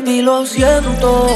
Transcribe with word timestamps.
baby, 0.00 0.22
lo 0.22 0.46
siento. 0.46 1.26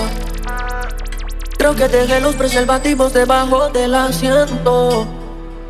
Creo 1.59 1.75
que 1.75 1.89
dejé 1.89 2.21
los 2.21 2.35
preservativos 2.35 3.13
debajo 3.13 3.69
del 3.71 3.95
asiento. 3.95 5.07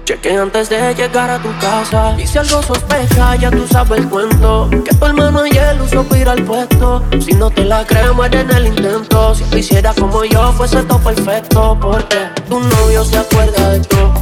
Cheque 0.04 0.36
antes 0.36 0.68
de 0.68 0.94
llegar 0.94 1.30
a 1.30 1.40
tu 1.40 1.48
casa. 1.58 2.14
Y 2.18 2.26
si 2.26 2.38
algo 2.38 2.62
sospecha, 2.62 3.36
ya 3.36 3.50
tú 3.50 3.66
sabes 3.66 4.00
el 4.00 4.08
cuento. 4.08 4.68
Que 4.70 4.94
tu 4.94 5.06
hermano 5.06 5.40
ayer 5.40 5.80
usó 5.80 6.04
ir 6.16 6.28
al 6.28 6.42
puesto. 6.44 7.02
Si 7.24 7.32
no 7.32 7.50
te 7.50 7.64
la 7.64 7.84
crees, 7.86 8.12
muere 8.14 8.40
en 8.40 8.50
el 8.50 8.66
intento. 8.66 9.34
Si 9.34 9.44
lo 9.50 9.58
hiciera 9.58 9.94
como 9.94 10.24
yo, 10.24 10.52
fuese 10.52 10.82
todo 10.82 10.98
perfecto. 10.98 11.78
Porque 11.80 12.18
tu 12.48 12.60
novio 12.60 13.04
se 13.04 13.18
acuerda 13.18 13.70
de 13.70 13.80
todo. 13.80 14.12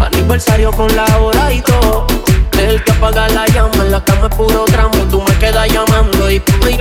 Aniversario 0.00 0.70
con 0.72 0.94
la 0.94 1.06
hora 1.18 1.52
y 1.52 1.60
todo. 1.62 2.06
El 2.58 2.84
que 2.84 2.92
apaga 2.92 3.28
la 3.30 3.46
llama 3.46 3.76
en 3.76 3.92
la 3.92 4.04
cama 4.04 4.28
es 4.30 4.36
puro 4.36 4.64
tramo. 4.66 4.94
Tú 5.10 5.22
me 5.22 5.38
quedas 5.38 5.72
llamando 5.72 6.30
y 6.30 6.40
tú 6.40 6.52
me 6.62 6.76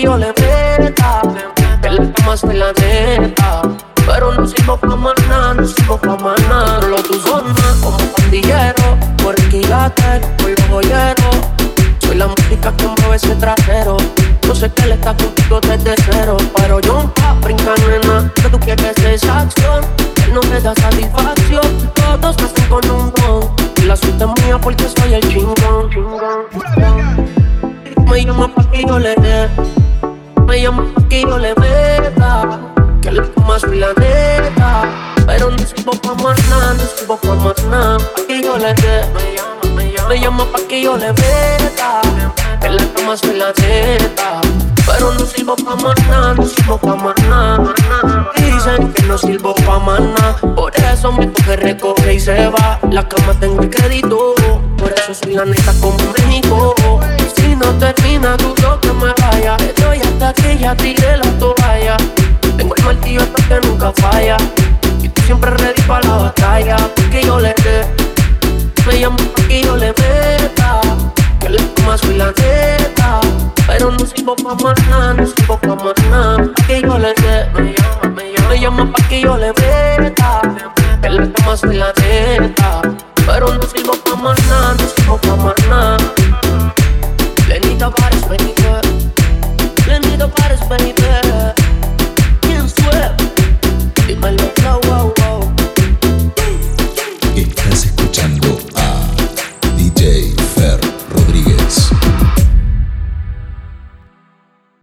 que 0.00 0.06
yo 0.06 0.16
le 0.16 0.28
meta. 0.28 1.22
Que 1.82 1.90
le 1.90 2.06
tomaste 2.08 2.54
la 2.54 2.72
neta. 2.72 3.62
Pero 4.06 4.32
no 4.32 4.46
sirvo 4.46 4.76
pa' 4.76 4.96
nada, 5.28 5.54
no 5.54 5.66
sirvo 5.66 5.96
pa' 5.98 6.16
más 6.16 6.40
nada. 6.48 6.86
Lo 6.86 6.96
tu 7.02 7.14
zona 7.14 7.54
como 7.82 7.98
pandillero. 7.98 8.98
Por 9.22 9.38
equilate, 9.40 10.20
por 10.38 10.50
los 10.50 10.68
joyeros. 10.68 11.36
Soy 12.00 12.16
la 12.16 12.26
música 12.26 12.72
que 12.76 12.86
mueve 12.86 13.16
ese 13.16 13.34
trasero. 13.36 13.96
Yo 14.42 14.54
sé 14.54 14.70
que 14.72 14.82
él 14.82 14.92
está 14.92 15.14
contigo 15.14 15.60
desde 15.60 15.94
cero. 16.10 16.36
Pero 16.56 16.80
yo 16.80 17.02
nunca 17.02 17.34
brinca, 17.42 17.74
nena. 17.88 18.32
Que 18.34 18.48
tú 18.48 18.58
quieres 18.58 18.96
esa 19.04 19.40
acción. 19.40 19.84
Él 20.24 20.34
no 20.34 20.40
me 20.42 20.60
da 20.60 20.74
satisfacción. 20.74 21.90
Todos 21.94 22.36
nacen 22.38 22.68
con 22.68 22.90
un 22.90 23.12
don. 23.12 23.50
Y 23.76 23.82
la 23.82 23.96
suerte 23.96 24.24
es 24.24 24.44
mía 24.44 24.58
porque 24.58 24.84
soy 24.88 25.14
el 25.14 25.28
chingón. 25.28 25.90
Me 28.10 28.24
llama 28.24 28.52
pa' 28.52 28.68
que 28.70 28.84
yo 28.84 28.98
le 28.98 29.14
dé. 29.16 29.79
Me 30.50 30.60
llama 30.60 30.84
que 31.08 31.20
yo 31.22 31.38
le 31.38 31.54
meta. 31.54 32.58
Que 33.00 33.12
le 33.12 33.22
tomas 33.22 33.62
la 33.62 33.92
neta. 33.94 34.82
Pero 35.24 35.48
no 35.48 35.58
sirvo 35.58 35.92
pa' 35.92 36.14
más 36.14 36.48
nada, 36.48 36.74
no 36.74 36.82
sirvo 36.82 37.16
pa' 37.18 37.34
más 37.36 37.64
nada. 37.66 37.98
Pa' 37.98 38.26
que 38.26 38.42
yo 38.42 38.58
le 38.58 38.74
dé. 38.74 39.04
Me 40.08 40.18
llama, 40.18 40.44
pa' 40.50 40.58
que 40.68 40.82
yo 40.82 40.96
le 40.96 41.12
meta. 41.12 42.00
Que 42.60 42.68
le 42.68 42.82
tomas 42.86 43.24
la 43.26 43.52
neta. 43.62 44.40
Pero 44.88 45.12
no 45.12 45.20
sirvo 45.20 45.54
pa' 45.54 45.76
nada, 46.08 46.34
no 46.34 46.44
sirvo 46.44 46.78
pa' 46.78 47.14
nada. 47.28 47.72
Dicen 48.34 48.92
que 48.92 49.02
no 49.04 49.16
sirvo 49.18 49.54
pa' 49.54 50.00
nada. 50.00 50.36
Por 50.56 50.72
eso 50.76 51.12
me 51.12 51.32
coge, 51.32 51.56
recoge 51.58 52.14
y 52.14 52.18
se 52.18 52.48
va. 52.48 52.80
La 52.90 53.08
cama 53.08 53.34
tengo 53.38 53.62
el 53.62 53.70
crédito. 53.70 54.34
Por 54.76 54.92
eso 54.98 55.14
soy 55.14 55.34
la 55.34 55.44
neta 55.44 55.72
como 55.80 55.96
México. 56.18 56.74
Si 57.36 57.54
no 57.54 57.66
termina, 57.78 58.36
vaya. 58.36 58.69
Que 60.34 60.56
ya 60.56 60.76
tiré 60.76 61.16
la 61.16 61.26
toalla. 61.38 61.96
Tengo 62.56 62.74
el 62.76 62.84
martillo 62.84 63.20
hasta 63.22 63.42
que 63.48 63.66
nunca 63.66 63.92
falla. 63.96 64.36
Y 65.02 65.08
tú 65.08 65.22
siempre 65.22 65.50
ready 65.50 65.82
para 65.82 66.06
la 66.06 66.16
batalla. 66.16 66.76
Porque 66.94 67.22
yo 67.24 67.40
le 67.40 67.52
dé. 67.64 67.84
Me 68.86 69.00
llamo 69.00 69.16
que 69.48 69.62
yo 69.62 69.76
le 69.76 69.88
meta. 69.88 70.80
Que 71.40 71.48
le 71.48 71.58
tomas 71.58 72.00
soy 72.00 72.16
la 72.16 72.26
neta. 72.26 73.20
Pero 73.66 73.90
no 73.90 74.06
sirvo 74.06 74.36
pa' 74.36 74.74
nada, 74.88 75.14
no 75.14 75.26
sirvo 75.26 75.58
pa' 75.58 75.94
nada. 76.10 76.36
Que 76.66 76.80
yo 76.80 76.98
le 76.98 77.12
dé. 77.14 77.46
Me 77.54 77.74
llama, 77.74 78.14
me 78.14 78.32
llama. 78.32 78.48
Me 78.48 78.60
llama 78.60 78.92
pa' 78.92 79.08
que 79.08 79.20
yo 79.20 79.36
le 79.36 79.52
meta. 79.54 80.42
Que 81.02 81.10
le 81.10 81.26
tomas 81.26 81.60
soy 81.60 81.76
la 81.76 81.92
neta. 82.00 82.82
Pero 83.26 83.54
no 83.54 83.62
sirvo 83.62 83.92
pa' 84.04 84.16
nada, 84.16 84.74
no 84.78 84.88
sirvo 84.96 85.16
pa' 85.18 85.36
más 85.36 85.54